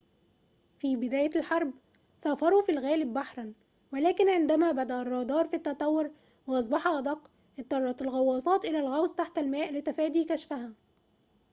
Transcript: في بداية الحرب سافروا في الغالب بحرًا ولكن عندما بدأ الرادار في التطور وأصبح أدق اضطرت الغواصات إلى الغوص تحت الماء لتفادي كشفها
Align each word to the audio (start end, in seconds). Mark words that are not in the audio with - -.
في 0.77 0.95
بداية 0.95 1.29
الحرب 1.35 1.73
سافروا 2.15 2.61
في 2.61 2.71
الغالب 2.71 3.13
بحرًا 3.13 3.53
ولكن 3.93 4.29
عندما 4.29 4.71
بدأ 4.71 5.01
الرادار 5.01 5.45
في 5.45 5.55
التطور 5.55 6.11
وأصبح 6.47 6.87
أدق 6.87 7.31
اضطرت 7.59 8.01
الغواصات 8.01 8.65
إلى 8.65 8.79
الغوص 8.79 9.13
تحت 9.13 9.37
الماء 9.37 9.73
لتفادي 9.73 10.23
كشفها 10.23 10.73